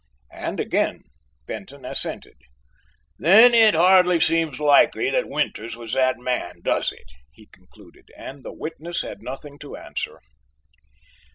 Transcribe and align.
and 0.33 0.59
again 0.59 1.03
Benton 1.45 1.85
assented. 1.85 2.35
"Then 3.19 3.53
it 3.53 3.75
hardly 3.75 4.19
seems 4.19 4.59
likely 4.59 5.11
that 5.11 5.27
Winters 5.29 5.77
was 5.77 5.93
that 5.93 6.17
man, 6.17 6.61
does 6.63 6.91
it?" 6.91 7.11
he 7.31 7.45
concluded, 7.45 8.09
and 8.17 8.41
the 8.41 8.51
witness 8.51 9.03
had 9.03 9.21
nothing 9.21 9.59
to 9.59 9.75
answer. 9.75 10.19